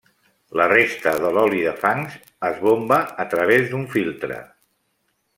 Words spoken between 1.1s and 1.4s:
de